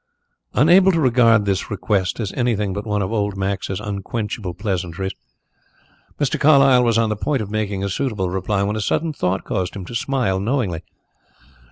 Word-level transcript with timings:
Unable 0.55 0.91
to 0.93 0.99
regard 0.99 1.45
this 1.45 1.69
request 1.69 2.19
as 2.19 2.33
anything 2.33 2.73
but 2.73 2.87
one 2.87 3.03
of 3.03 3.11
old 3.11 3.37
Max's 3.37 3.79
unquenchable 3.79 4.55
pleasantries, 4.55 5.11
Mr. 6.19 6.39
Carlyle 6.39 6.83
was 6.83 6.97
on 6.97 7.09
the 7.09 7.15
point 7.15 7.43
of 7.43 7.51
making 7.51 7.83
a 7.83 7.87
suitable 7.89 8.31
reply 8.31 8.63
when 8.63 8.75
a 8.75 8.81
sudden 8.81 9.13
thought 9.13 9.43
caused 9.43 9.75
him 9.75 9.85
to 9.85 9.93
smile 9.93 10.39
knowingly. 10.39 10.81